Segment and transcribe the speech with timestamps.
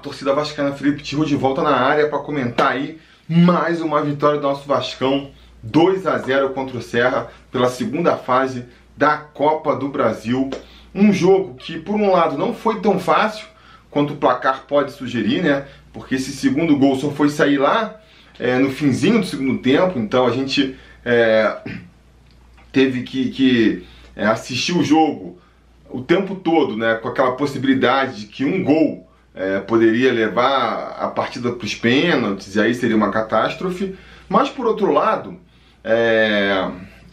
[0.00, 4.46] torcida vascaína Felipe Tiro de volta na área para comentar aí mais uma vitória do
[4.46, 5.30] nosso Vascão,
[5.62, 8.64] 2 a 0 contra o Serra pela segunda fase
[8.96, 10.50] da Copa do Brasil.
[10.94, 13.46] Um jogo que por um lado não foi tão fácil
[13.90, 15.66] quanto o placar pode sugerir, né?
[15.92, 18.00] Porque esse segundo gol só foi sair lá
[18.38, 21.56] é, no finzinho do segundo tempo, então a gente é,
[22.72, 23.86] teve que, que
[24.16, 25.38] é, assistir o jogo
[25.90, 26.94] o tempo todo, né?
[26.94, 29.09] Com aquela possibilidade de que um gol
[29.40, 33.96] é, poderia levar a partida para os pênaltis, e aí seria uma catástrofe.
[34.28, 35.38] Mas por outro lado,
[35.82, 36.68] é,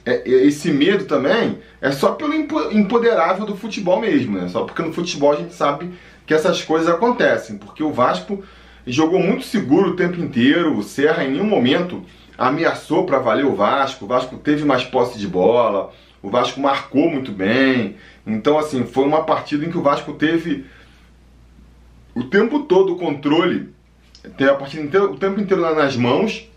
[0.06, 4.50] é, esse medo também é só pelo empoderável do futebol mesmo, né?
[4.50, 5.90] Só porque no futebol a gente sabe
[6.26, 8.44] que essas coisas acontecem, porque o Vasco
[8.86, 12.04] jogou muito seguro o tempo inteiro, o Serra em nenhum momento
[12.38, 17.10] ameaçou para valer o Vasco, o Vasco teve mais posse de bola, o Vasco marcou
[17.10, 17.96] muito bem.
[18.26, 20.66] Então, assim, foi uma partida em que o Vasco teve
[22.18, 23.70] o tempo todo o controle,
[24.38, 26.50] tem a partida inteira, o tempo inteiro nas mãos,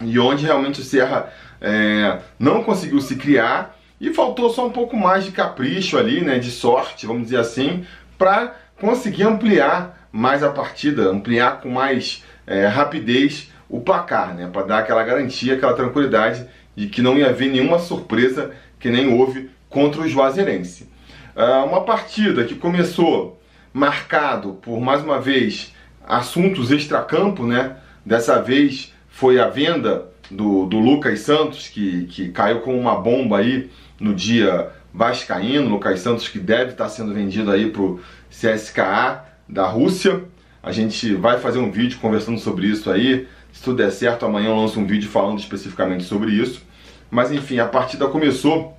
[0.00, 4.96] e onde realmente o Serra é, não conseguiu se criar e faltou só um pouco
[4.96, 7.84] mais de capricho ali, né, de sorte, vamos dizer assim,
[8.16, 14.62] para conseguir ampliar mais a partida, ampliar com mais é, rapidez o placar, né, para
[14.62, 16.46] dar aquela garantia, aquela tranquilidade
[16.76, 20.88] de que não ia haver nenhuma surpresa que nem houve contra o Juazeirense.
[21.34, 23.39] Uh, uma partida que começou
[23.72, 25.72] marcado por, mais uma vez,
[26.06, 27.76] assuntos extracampo, né?
[28.04, 33.38] Dessa vez foi a venda do, do Lucas Santos, que, que caiu com uma bomba
[33.38, 35.68] aí no dia vascaíno.
[35.68, 40.24] Lucas Santos que deve estar sendo vendido aí para o CSKA da Rússia.
[40.62, 43.26] A gente vai fazer um vídeo conversando sobre isso aí.
[43.52, 46.62] Se tudo der certo, amanhã eu lanço um vídeo falando especificamente sobre isso.
[47.10, 48.78] Mas enfim, a partida começou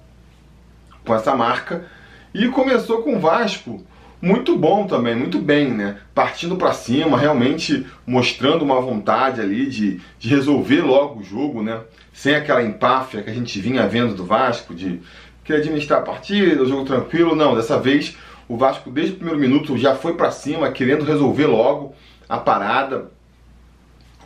[1.05, 1.85] com essa marca
[2.33, 3.85] e começou com o Vasco
[4.21, 5.97] muito bom também, muito bem, né?
[6.13, 11.79] Partindo para cima, realmente mostrando uma vontade ali de, de resolver logo o jogo, né?
[12.13, 15.01] Sem aquela empáfia que a gente vinha vendo do Vasco, de
[15.43, 17.35] querer administrar a partida, o jogo tranquilo.
[17.35, 18.15] Não, dessa vez
[18.47, 21.95] o Vasco, desde o primeiro minuto, já foi para cima, querendo resolver logo
[22.29, 23.09] a parada.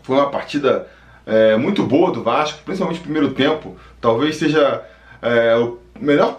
[0.03, 0.87] Foi uma partida
[1.25, 3.77] é, muito boa do Vasco, principalmente no primeiro tempo.
[4.01, 4.83] Talvez seja
[5.25, 6.37] é, o melhor,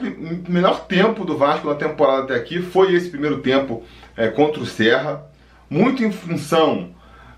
[0.48, 3.82] melhor tempo do Vasco na temporada até aqui foi esse primeiro tempo
[4.16, 5.26] é, contra o Serra,
[5.68, 6.90] muito em função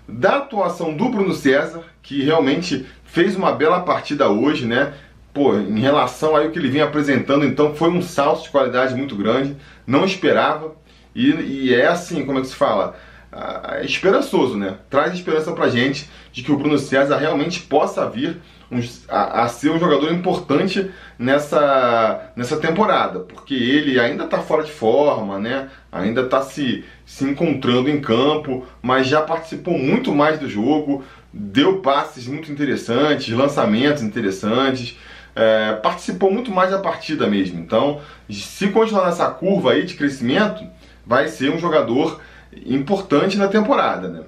[0.07, 4.93] da atuação do Bruno César, que realmente fez uma bela partida hoje, né?
[5.33, 9.15] Pô, em relação ao que ele vinha apresentando, então foi um salto de qualidade muito
[9.15, 9.55] grande,
[9.85, 10.75] não esperava,
[11.15, 12.95] e, e é assim, como é que se fala?
[13.31, 14.77] é esperançoso, né?
[14.89, 18.37] Traz esperança pra gente de que o Bruno César realmente possa vir
[18.71, 24.63] um, a, a, ser um jogador importante nessa, nessa temporada, porque ele ainda está fora
[24.63, 25.69] de forma, né?
[25.91, 31.03] Ainda está se, se encontrando em campo, mas já participou muito mais do jogo,
[31.33, 34.97] deu passes muito interessantes, lançamentos interessantes.
[35.35, 37.59] É, participou muito mais da partida mesmo.
[37.59, 40.65] Então, se continuar nessa curva aí de crescimento,
[41.05, 42.19] vai ser um jogador
[42.65, 44.23] importante na temporada, né?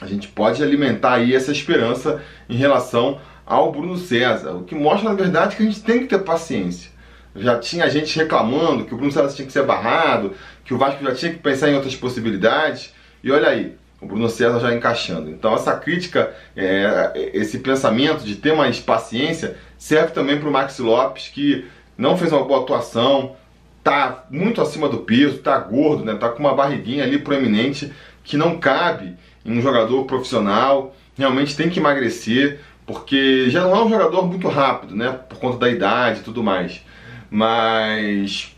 [0.00, 5.08] A gente pode alimentar aí essa esperança em relação ao Bruno César, o que mostra
[5.08, 6.90] na verdade que a gente tem que ter paciência.
[7.36, 10.34] Já tinha gente reclamando que o Bruno César tinha que ser barrado,
[10.64, 14.28] que o Vasco já tinha que pensar em outras possibilidades, e olha aí, o Bruno
[14.28, 15.30] César já encaixando.
[15.30, 20.78] Então essa crítica, é, esse pensamento de ter mais paciência serve também para o Max
[20.78, 21.66] Lopes, que
[21.96, 23.34] não fez uma boa atuação,
[23.82, 26.14] tá muito acima do peso, tá gordo, né?
[26.14, 30.94] Tá com uma barriguinha ali proeminente que não cabe em um jogador profissional.
[31.16, 35.18] Realmente tem que emagrecer, porque já não é um jogador muito rápido, né?
[35.28, 36.82] Por conta da idade e tudo mais.
[37.30, 38.54] Mas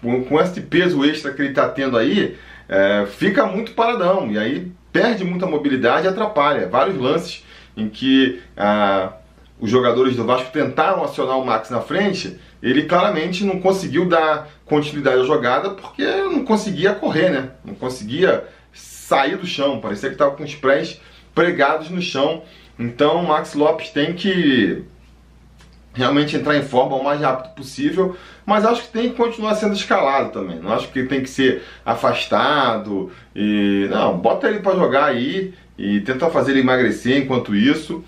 [0.00, 2.36] com esse peso extra que ele está tendo aí,
[2.68, 4.30] é, fica muito paradão.
[4.30, 6.68] E aí perde muita mobilidade e atrapalha.
[6.68, 7.44] Vários lances
[7.76, 9.14] em que ah,
[9.58, 14.48] os jogadores do Vasco tentaram acionar o Max na frente, ele claramente não conseguiu dar
[14.66, 17.50] continuidade à jogada porque não conseguia correr, né?
[17.64, 21.00] Não conseguia sair do chão, parecia que estava com os pés
[21.34, 22.42] pregados no chão.
[22.78, 24.84] Então o Max Lopes tem que
[25.94, 28.16] realmente entrar em forma o mais rápido possível,
[28.46, 30.58] mas acho que tem que continuar sendo escalado também.
[30.58, 36.00] Não acho que tem que ser afastado e não, bota ele para jogar aí e
[36.00, 38.02] tenta fazer ele emagrecer enquanto isso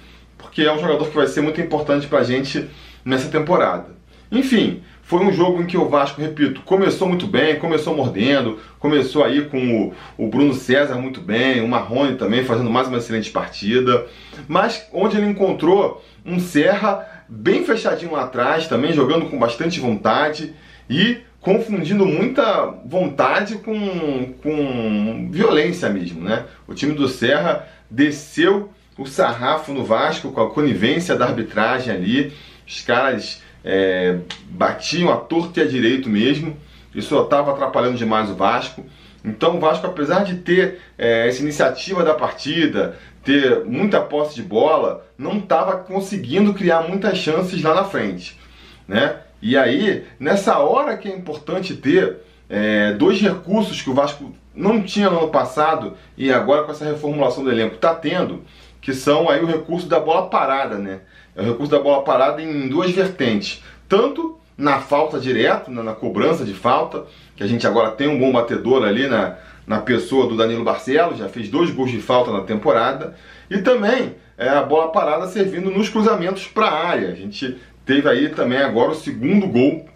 [0.54, 2.68] porque é um jogador que vai ser muito importante para a gente
[3.04, 3.96] nessa temporada.
[4.30, 4.84] Enfim,
[5.14, 9.42] foi um jogo em que o Vasco, repito, começou muito bem, começou mordendo, começou aí
[9.44, 14.06] com o, o, Bruno César muito bem, o Marrone também fazendo mais uma excelente partida,
[14.48, 20.52] mas onde ele encontrou um Serra bem fechadinho lá atrás, também jogando com bastante vontade
[20.90, 26.44] e confundindo muita vontade com, com violência mesmo, né?
[26.66, 28.68] O time do Serra desceu
[28.98, 32.32] o sarrafo no Vasco com a conivência da arbitragem ali.
[32.66, 34.18] Os caras é,
[34.50, 36.56] batiam a torto e a direito mesmo.
[36.94, 38.84] Isso estava atrapalhando demais o Vasco.
[39.24, 44.42] Então o Vasco, apesar de ter é, essa iniciativa da partida, ter muita posse de
[44.42, 48.38] bola, não estava conseguindo criar muitas chances lá na frente,
[48.86, 49.16] né?
[49.40, 52.18] E aí, nessa hora que é importante ter
[52.48, 56.84] é, dois recursos que o Vasco não tinha no ano passado e agora com essa
[56.84, 58.44] reformulação do elenco está tendo,
[58.80, 61.00] que são aí o recurso da bola parada, né?
[61.36, 63.62] É recurso da bola parada em duas vertentes.
[63.88, 67.04] Tanto na falta direto, na, na cobrança de falta,
[67.36, 69.36] que a gente agora tem um bom batedor ali na,
[69.66, 73.16] na pessoa do Danilo Barcelos, já fez dois gols de falta na temporada,
[73.50, 77.08] e também é, a bola parada servindo nos cruzamentos para a área.
[77.08, 79.86] A gente Teve aí também agora o segundo gol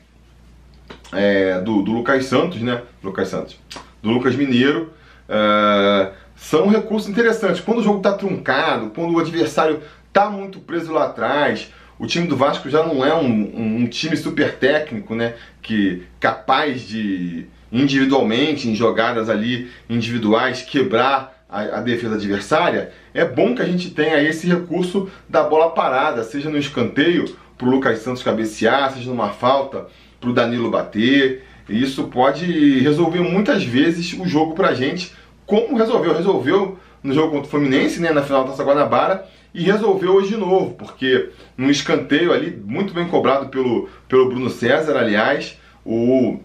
[1.12, 2.82] é, do, do Lucas Santos, né?
[3.02, 3.58] Lucas Santos.
[4.02, 4.92] Do Lucas Mineiro.
[5.26, 7.62] É, são recursos interessantes.
[7.62, 12.26] Quando o jogo está truncado, quando o adversário está muito preso lá atrás, o time
[12.26, 15.34] do Vasco já não é um, um, um, time super técnico, né?
[15.60, 22.92] Que capaz de individualmente, em jogadas ali individuais, quebrar a, a, defesa adversária.
[23.12, 27.66] É bom que a gente tenha esse recurso da bola parada, seja no escanteio para
[27.66, 29.86] o Lucas Santos cabecear, seja numa falta
[30.20, 31.44] para o Danilo bater.
[31.68, 35.12] Isso pode resolver muitas vezes o jogo para a gente,
[35.44, 36.14] como resolveu.
[36.14, 39.26] Resolveu no jogo contra o Fluminense, né, na final da Taça Guanabara,
[39.58, 44.48] e resolveu hoje de novo, porque num escanteio ali, muito bem cobrado pelo, pelo Bruno
[44.48, 46.38] César, aliás, o,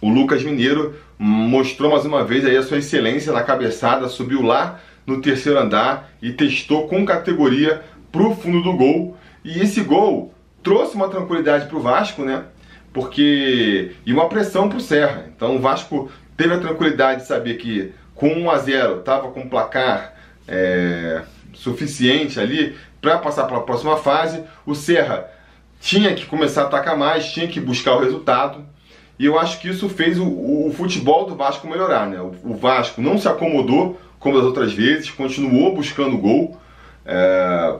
[0.00, 4.80] o Lucas Mineiro mostrou mais uma vez aí a sua excelência na cabeçada, subiu lá
[5.06, 9.14] no terceiro andar e testou com categoria para o fundo do gol
[9.44, 12.44] e esse gol trouxe uma tranquilidade para o Vasco, né?
[12.90, 13.92] Porque.
[14.06, 15.26] e uma pressão para o Serra.
[15.36, 19.48] Então o Vasco teve a tranquilidade de saber que com 1 a 0 estava com
[19.48, 20.14] placar
[20.46, 21.22] é,
[21.54, 24.44] suficiente ali para passar para a próxima fase.
[24.64, 25.30] O Serra
[25.80, 28.64] tinha que começar a atacar mais, tinha que buscar o resultado.
[29.18, 32.20] E eu acho que isso fez o, o futebol do Vasco melhorar, né?
[32.20, 36.56] O, o, Vasco não se acomodou como das outras vezes, continuou buscando gol.
[37.04, 37.76] É,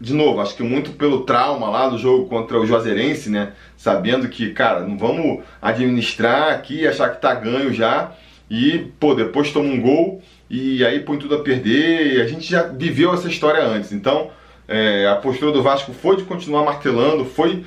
[0.00, 3.52] de novo, acho que muito pelo trauma lá do jogo contra o Juazeirense, né?
[3.76, 8.12] Sabendo que, cara, não vamos administrar aqui, achar que tá ganho já
[8.50, 12.20] e, pô, depois toma um gol e aí põe tudo a perder.
[12.20, 13.92] A gente já viveu essa história antes.
[13.92, 14.30] Então,
[14.68, 17.64] é, a postura do Vasco foi de continuar martelando, foi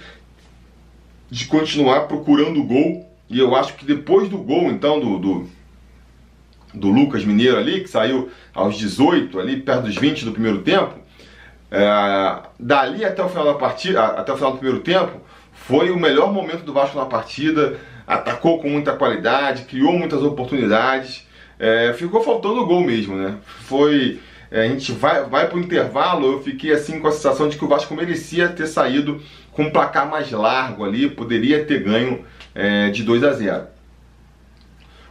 [1.29, 3.05] de continuar procurando o gol.
[3.29, 5.49] E eu acho que depois do gol, então, do, do,
[6.73, 10.95] do Lucas Mineiro ali, que saiu aos 18, ali perto dos 20 do primeiro tempo,
[11.69, 15.21] é, dali até o final da partida, até o final do primeiro tempo,
[15.51, 17.77] foi o melhor momento do Vasco na partida.
[18.05, 21.26] Atacou com muita qualidade, criou muitas oportunidades.
[21.59, 23.37] É, ficou faltando o gol mesmo, né?
[23.61, 24.19] Foi.
[24.49, 27.65] É, a gente vai, vai pro intervalo, eu fiquei assim com a sensação de que
[27.65, 29.21] o Vasco merecia ter saído
[29.51, 32.23] com um placar mais largo ali, poderia ter ganho
[32.55, 33.63] é, de 2 a 0.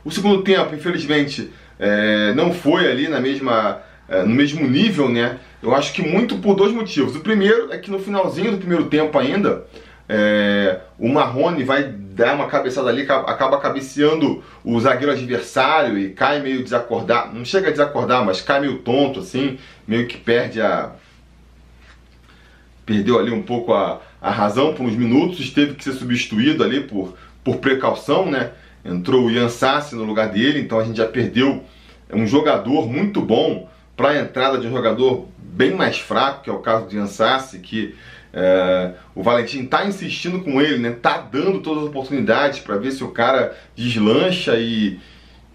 [0.02, 5.38] O segundo tempo, infelizmente, é, não foi ali na mesma, é, no mesmo nível, né?
[5.62, 7.16] Eu acho que muito por dois motivos.
[7.16, 9.66] O primeiro é que no finalzinho do primeiro tempo ainda,
[10.08, 16.40] é, o Marrone vai dar uma cabeçada ali, acaba cabeceando o zagueiro adversário e cai
[16.40, 17.36] meio desacordado.
[17.36, 20.92] Não chega a desacordar, mas cai meio tonto, assim, meio que perde a.
[22.86, 26.84] Perdeu ali um pouco a, a razão por uns minutos, teve que ser substituído ali
[26.84, 28.52] por, por precaução, né?
[28.82, 31.64] Entrou o Ian Sassi no lugar dele, então a gente já perdeu
[32.10, 36.52] um jogador muito bom para a entrada de um jogador bem mais fraco, que é
[36.52, 37.94] o caso de Ansassi, que
[38.38, 40.90] é, o Valentim está insistindo com ele, né?
[40.90, 45.00] Tá dando todas as oportunidades para ver se o cara deslancha e,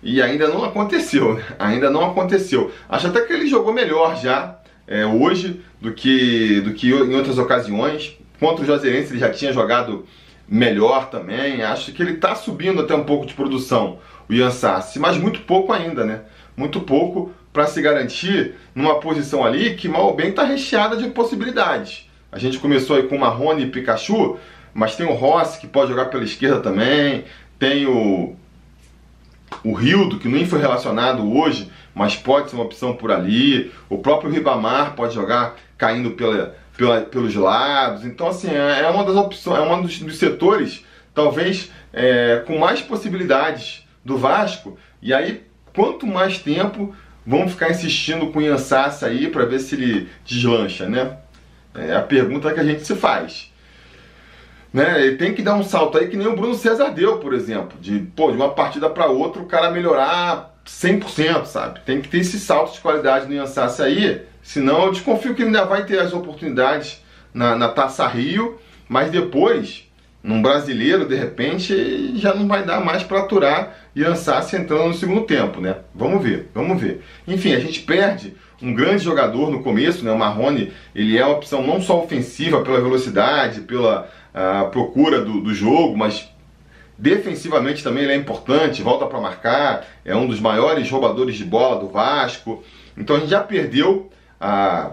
[0.01, 1.43] e ainda não aconteceu, né?
[1.59, 2.71] ainda não aconteceu.
[2.89, 4.57] Acho até que ele jogou melhor já
[4.87, 8.17] é, hoje do que, do que em outras ocasiões.
[8.39, 10.07] Contra o Juazeirense ele já tinha jogado
[10.49, 11.61] melhor também.
[11.61, 15.41] Acho que ele está subindo até um pouco de produção, o Ian Sassi, mas muito
[15.41, 16.21] pouco ainda, né?
[16.57, 21.07] Muito pouco para se garantir numa posição ali que mal ou bem está recheada de
[21.11, 22.09] possibilidades.
[22.31, 24.37] A gente começou aí com Marrone e Pikachu,
[24.73, 27.25] mas tem o Rossi que pode jogar pela esquerda também,
[27.59, 28.35] tem o
[29.65, 33.69] o Rildo, que nem foi relacionado hoje, mas pode ser uma opção por ali.
[33.89, 38.05] O próprio Ribamar pode jogar caindo pela, pela, pelos lados.
[38.05, 42.57] Então, assim, é, é uma das opções, é um dos, dos setores, talvez, é, com
[42.57, 44.77] mais possibilidades do Vasco.
[45.01, 46.95] E aí, quanto mais tempo
[47.25, 51.17] Vamos ficar insistindo com o Yansassa aí para ver se ele deslancha, né?
[51.75, 53.51] É a pergunta que a gente se faz.
[54.73, 55.05] né?
[55.05, 57.77] Ele tem que dar um salto aí que nem o Bruno César deu, por exemplo,
[57.79, 61.81] de, pô, de uma partida para outra o cara melhorar 100%, sabe?
[61.81, 65.47] Tem que ter esse salto de qualidade no Iansassi aí, senão eu desconfio que ele
[65.47, 67.01] ainda vai ter as oportunidades
[67.33, 69.89] na, na Taça Rio, mas depois,
[70.23, 75.21] num brasileiro, de repente, já não vai dar mais para aturar Iansassi entrando no segundo
[75.21, 75.77] tempo, né?
[75.95, 77.03] Vamos ver, vamos ver.
[77.27, 80.11] Enfim, a gente perde um grande jogador no começo, né?
[80.11, 85.41] O Marrone, ele é uma opção não só ofensiva pela velocidade, pela a procura do,
[85.41, 86.29] do jogo, mas
[86.97, 91.79] defensivamente também ele é importante, volta para marcar, é um dos maiores roubadores de bola
[91.79, 92.63] do Vasco.
[92.95, 94.09] Então a gente já perdeu
[94.39, 94.91] a,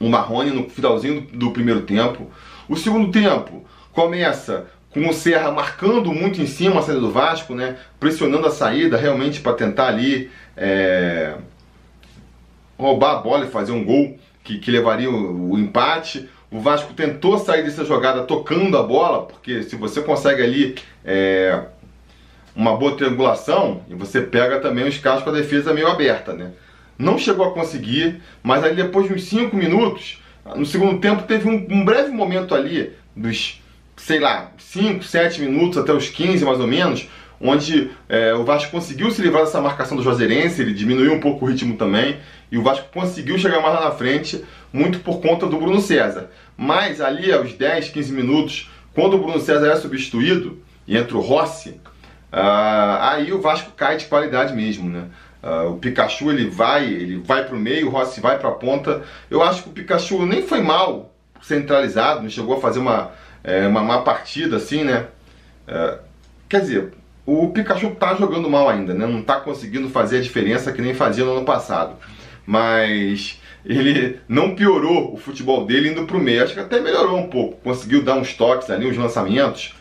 [0.00, 2.30] o Marrone no finalzinho do, do primeiro tempo.
[2.68, 3.64] O segundo tempo
[3.98, 7.78] começa com o Serra marcando muito em cima a saída do Vasco, né?
[7.98, 11.34] pressionando a saída realmente para tentar ali é,
[12.78, 16.28] roubar a bola e fazer um gol que, que levaria o, o empate.
[16.48, 21.60] O Vasco tentou sair dessa jogada tocando a bola, porque se você consegue ali é,
[22.54, 26.52] uma boa triangulação, e você pega também os casos com a defesa meio aberta, né?
[26.96, 30.22] Não chegou a conseguir, mas aí depois de uns 5 minutos,
[30.54, 33.60] no segundo tempo teve um, um, breve momento ali, dos,
[33.98, 37.08] sei lá, 5, 7 minutos até os 15 mais ou menos,
[37.40, 41.44] onde é, o Vasco conseguiu se livrar dessa marcação do Juazeirense, ele diminuiu um pouco
[41.44, 42.16] o ritmo também,
[42.50, 46.30] e o Vasco conseguiu chegar mais lá na frente, muito por conta do Bruno César.
[46.56, 51.20] Mas ali aos 10, 15 minutos, quando o Bruno César é substituído, e entra o
[51.20, 51.80] Rossi,
[52.32, 55.04] uh, aí o Vasco cai de qualidade mesmo, né?
[55.40, 58.52] Uh, o Pikachu ele vai, ele vai para o meio, o Rossi vai para a
[58.52, 59.02] ponta.
[59.30, 61.07] Eu acho que o Pikachu nem foi mal
[61.42, 65.06] centralizado, não chegou a fazer uma, é, uma má partida assim, né?
[65.66, 65.98] Uh,
[66.48, 66.92] quer dizer,
[67.26, 69.06] o Pikachu tá jogando mal ainda, né?
[69.06, 71.96] Não tá conseguindo fazer a diferença que nem fazia no ano passado.
[72.46, 76.42] Mas ele não piorou o futebol dele indo pro meio.
[76.42, 77.60] Acho que até melhorou um pouco.
[77.62, 79.74] Conseguiu dar uns toques ali, uns lançamentos.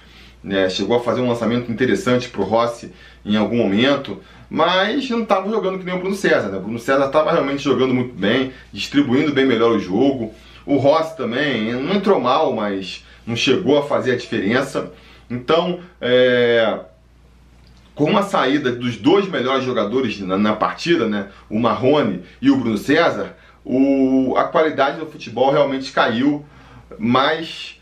[0.44, 0.70] Né?
[0.70, 2.92] Chegou a fazer um lançamento interessante pro Rossi
[3.26, 4.22] em algum momento.
[4.50, 6.50] Mas não estava jogando que nem o Bruno César.
[6.50, 6.58] Né?
[6.58, 10.34] O Bruno César estava realmente jogando muito bem, distribuindo bem melhor o jogo.
[10.68, 14.92] O Rossi também não entrou mal, mas não chegou a fazer a diferença.
[15.30, 16.80] Então, é,
[17.96, 22.58] com a saída dos dois melhores jogadores na, na, partida, né, o Marrone e o
[22.58, 26.46] Bruno César, o, a qualidade do futebol realmente caiu,
[27.00, 27.80] mas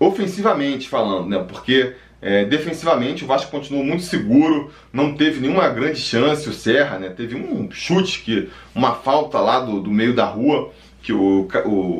[0.00, 6.00] ofensivamente falando, né, porque é, defensivamente o Vasco continuou muito seguro, não teve nenhuma grande
[6.00, 10.24] chance, o Serra, né, teve um chute, que uma falta lá do, do meio da
[10.24, 10.72] rua,
[11.08, 11.48] que o,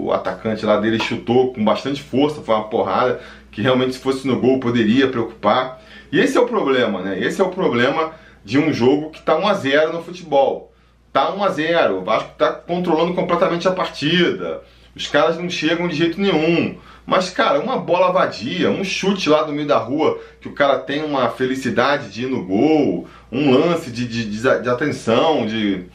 [0.05, 3.19] o atacante lá dele chutou com bastante força, foi uma porrada,
[3.51, 5.81] que realmente se fosse no gol poderia preocupar.
[6.13, 7.19] E esse é o problema, né?
[7.19, 8.13] Esse é o problema
[8.45, 10.75] de um jogo que está 1 a 0 no futebol.
[11.11, 14.63] Tá 1 a 0, o Vasco está controlando completamente a partida.
[14.95, 16.77] Os caras não chegam de jeito nenhum.
[17.07, 20.79] Mas, cara, uma bola vadia, um chute lá do meio da rua, que o cara
[20.81, 25.87] tem uma felicidade de ir no gol, um lance de, de, de, de atenção, de,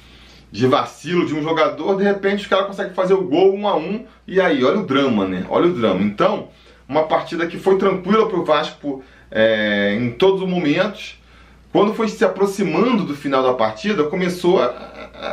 [0.53, 3.75] de vacilo de um jogador, de repente os caras conseguem fazer o gol 1 a
[3.75, 5.47] 1 e aí, olha o drama, né?
[5.49, 6.03] Olha o drama.
[6.03, 6.49] Então,
[6.87, 11.19] uma partida que foi tranquila para o Vasco é, em todos os momentos.
[11.71, 14.67] Quando foi se aproximando do final da partida, começou a,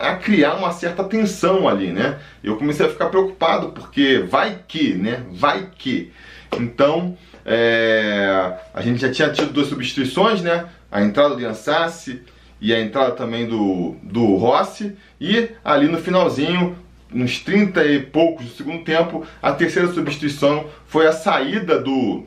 [0.08, 2.18] a, criar uma certa tensão ali, né?
[2.42, 5.22] Eu comecei a ficar preocupado, porque vai que, né?
[5.32, 6.10] Vai que.
[6.58, 10.64] Então, é, a gente já tinha tido duas substituições, né?
[10.90, 12.22] A entrada do Ansassi
[12.60, 14.96] e a entrada também do, do Rossi.
[15.20, 16.76] E ali no finalzinho,
[17.12, 22.24] uns 30 e poucos do segundo tempo, a terceira substituição foi a saída do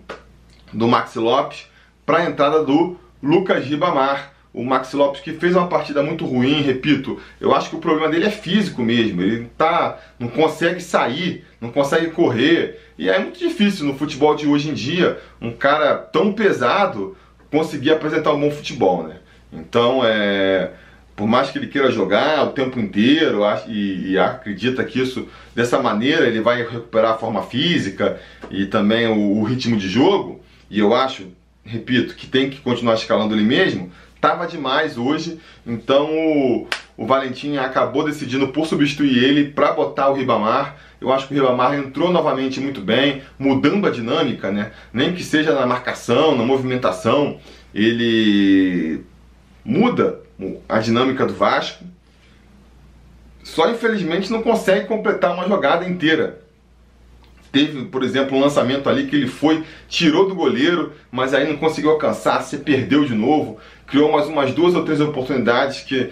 [0.74, 1.68] do Maxi Lopes
[2.06, 4.34] para a entrada do Lucas Ribamar.
[4.54, 8.10] O Maxi Lopes que fez uma partida muito ruim, repito, eu acho que o problema
[8.10, 9.22] dele é físico mesmo.
[9.22, 12.80] Ele tá, não consegue sair, não consegue correr.
[12.98, 17.18] E é muito difícil no futebol de hoje em dia um cara tão pesado
[17.50, 19.18] conseguir apresentar um bom futebol, né?
[19.54, 20.72] Então, é,
[21.16, 25.80] por mais que ele queira jogar o tempo inteiro e, e, acredita que isso dessa
[25.80, 28.20] maneira ele vai recuperar a forma física
[28.50, 31.28] e também o, o ritmo de jogo, e eu acho,
[31.64, 36.68] repito, que tem que continuar escalando ele mesmo, tava demais hoje, então o,
[36.98, 40.78] o Valentim acabou decidindo por substituir ele para botar o Ribamar.
[41.00, 44.72] Eu acho que o Ribamar entrou novamente muito bem, mudando a dinâmica, né?
[44.94, 47.38] Nem que seja na marcação, na movimentação,
[47.74, 49.04] ele
[49.64, 50.20] muda
[50.68, 51.84] a dinâmica do Vasco.
[53.44, 56.42] Só infelizmente não consegue completar uma jogada inteira.
[57.52, 61.58] Teve, por exemplo, um lançamento ali que ele foi, tirou do goleiro, mas aí não
[61.58, 63.60] conseguiu alcançar, se perdeu de novo.
[63.86, 66.10] Criou mais umas duas ou três oportunidades que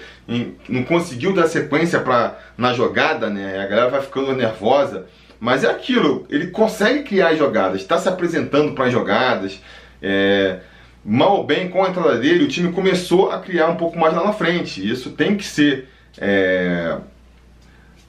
[0.69, 3.57] não conseguiu dar sequência pra, na jogada, né?
[3.59, 5.07] A galera vai ficando nervosa
[5.39, 9.59] Mas é aquilo, ele consegue criar jogadas, está se apresentando para as jogadas.
[9.99, 10.59] É,
[11.03, 14.13] mal ou bem, com a entrada dele, o time começou a criar um pouco mais
[14.13, 14.87] lá na frente.
[14.87, 16.97] Isso tem que ser é,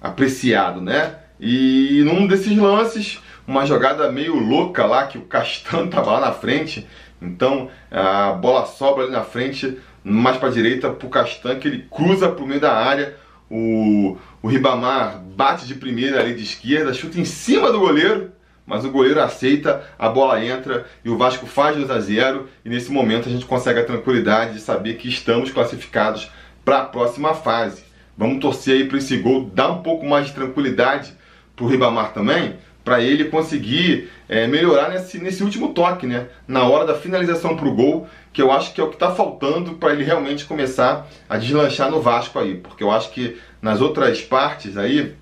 [0.01, 1.17] apreciado, né?
[1.41, 6.33] E num desses lances, uma jogada meio louca lá, que o Castan estava lá na
[6.33, 6.87] frente.
[7.21, 11.69] Então a bola sobra ali na frente, mais para a direita, para o Castan, que
[11.69, 13.17] ele cruza para o meio da área.
[13.51, 18.33] O, o Ribamar bate de primeira ali de esquerda, chuta em cima do goleiro,
[18.73, 22.71] mas o goleiro aceita, a bola entra e o Vasco faz 2 a 0 e
[22.71, 26.31] nesse momento a gente consegue a tranquilidade de saber que estamos classificados
[26.65, 27.85] para a próxima fase.
[28.17, 31.13] Vamos torcer aí para esse gol dar um pouco mais de tranquilidade
[31.55, 36.29] para o Ribamar também, para ele conseguir é, melhorar nesse, nesse último toque, né?
[36.49, 39.11] Na hora da finalização para o gol, que eu acho que é o que está
[39.11, 43.83] faltando para ele realmente começar a deslanchar no Vasco aí, porque eu acho que nas
[43.83, 45.15] outras partes aí,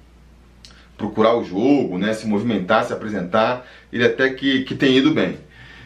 [1.01, 2.13] procurar o jogo, né?
[2.13, 5.39] Se movimentar, se apresentar, ele até que, que tem ido bem.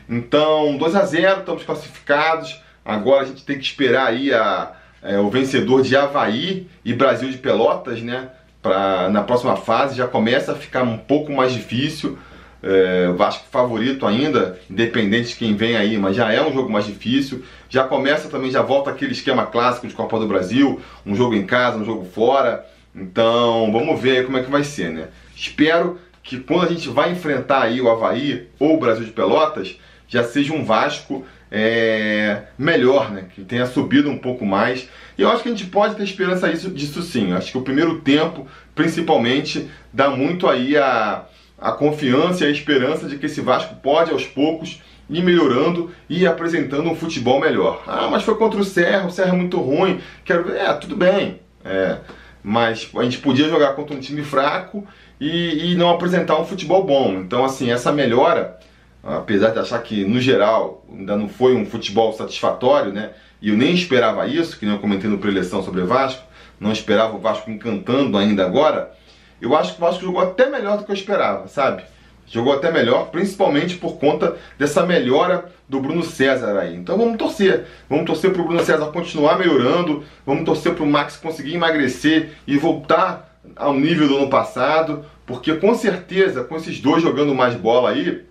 [0.09, 2.61] Então, 2 a 0 estamos classificados.
[2.85, 7.31] Agora a gente tem que esperar aí a, é, o vencedor de Havaí e Brasil
[7.31, 8.29] de Pelotas, né?
[8.61, 12.19] Pra, na próxima fase já começa a ficar um pouco mais difícil.
[12.61, 16.87] É, Vasco favorito ainda, independente de quem vem aí, mas já é um jogo mais
[16.87, 17.45] difícil.
[17.69, 21.47] Já começa também, já volta aquele esquema clássico de Copa do Brasil, um jogo em
[21.47, 22.65] casa, um jogo fora.
[22.95, 25.09] Então, vamos ver aí como é que vai ser, né?
[25.35, 29.79] Espero que quando a gente vai enfrentar aí o Havaí ou o Brasil de Pelotas,
[30.09, 33.27] já seja um Vasco é, melhor, né?
[33.35, 34.89] Que tenha subido um pouco mais.
[35.19, 37.31] E eu acho que a gente pode ter esperança disso, disso sim.
[37.31, 41.25] Eu acho que o primeiro tempo, principalmente, dá muito aí a,
[41.59, 46.27] a confiança e a esperança de que esse Vasco pode, aos poucos, ir melhorando e
[46.27, 47.83] apresentando um futebol melhor.
[47.87, 50.01] Ah, mas foi contra o Serra, o Serra é muito ruim.
[50.25, 50.57] Quero ver.
[50.57, 51.41] É, tudo bem.
[51.65, 51.99] É,
[52.45, 54.87] mas a gente podia jogar contra um time fraco
[55.19, 57.15] e, e não apresentar um futebol bom.
[57.15, 58.59] Então, assim, essa melhora
[59.05, 63.11] apesar de achar que no geral ainda não foi um futebol satisfatório, né?
[63.41, 66.23] E eu nem esperava isso, que nem eu comentei no preleção sobre o Vasco,
[66.59, 68.93] não esperava o Vasco encantando ainda agora.
[69.41, 71.83] Eu acho que o Vasco jogou até melhor do que eu esperava, sabe?
[72.27, 76.75] Jogou até melhor, principalmente por conta dessa melhora do Bruno César aí.
[76.75, 77.65] Então vamos torcer.
[77.89, 80.03] Vamos torcer para o Bruno César continuar melhorando.
[80.25, 85.05] Vamos torcer para o Max conseguir emagrecer e voltar ao nível do ano passado.
[85.27, 88.25] Porque com certeza, com esses dois jogando mais bola aí,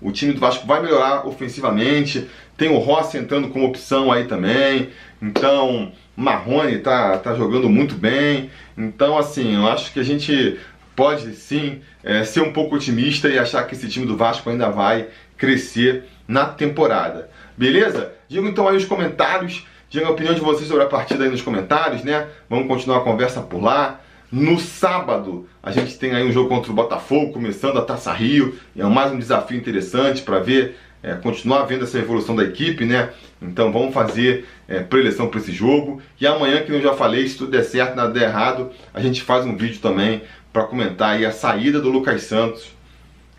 [0.00, 2.28] o time do Vasco vai melhorar ofensivamente.
[2.56, 4.90] Tem o Rossi entrando como opção aí também.
[5.20, 8.50] Então, Marrone tá, tá jogando muito bem.
[8.76, 10.58] Então, assim, eu acho que a gente
[11.00, 14.68] pode sim é, ser um pouco otimista e achar que esse time do Vasco ainda
[14.68, 17.30] vai crescer na temporada.
[17.56, 18.12] Beleza?
[18.28, 19.66] Diga então aí os comentários.
[19.88, 22.28] Diga a opinião de vocês sobre a partida aí nos comentários, né?
[22.50, 23.98] Vamos continuar a conversa por lá.
[24.30, 28.58] No sábado, a gente tem aí um jogo contra o Botafogo, começando a Taça Rio.
[28.76, 33.10] É mais um desafio interessante para ver, é, continuar vendo essa evolução da equipe, né?
[33.40, 36.00] Então vamos fazer é, preleção para esse jogo.
[36.20, 39.22] E amanhã, que eu já falei, se tudo der certo, nada der errado, a gente
[39.22, 42.72] faz um vídeo também para comentar aí a saída do Lucas Santos.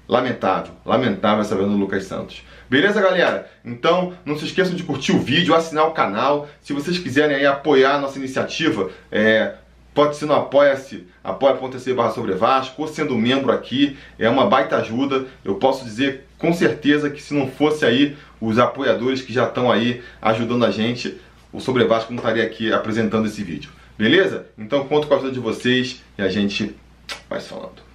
[0.07, 2.43] Lamentável, lamentável essa venda do Lucas Santos.
[2.69, 3.49] Beleza, galera?
[3.63, 6.49] Então, não se esqueçam de curtir o vídeo, assinar o canal.
[6.61, 9.53] Se vocês quiserem aí apoiar a nossa iniciativa, é,
[9.93, 14.77] Pode ser no Apoia-se, apoia.se barra sobre Vasco, ou sendo membro aqui, é uma baita
[14.77, 15.25] ajuda.
[15.43, 19.71] Eu posso dizer com certeza que se não fosse aí os apoiadores que já estão
[19.71, 21.21] aí ajudando a gente,
[21.53, 23.69] o Sobre Vasco não estaria aqui apresentando esse vídeo.
[23.95, 24.47] Beleza?
[24.57, 26.75] Então conto com a ajuda de vocês e a gente
[27.29, 27.90] vai falando.